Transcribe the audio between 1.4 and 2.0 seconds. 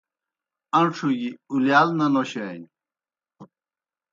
اُلِیال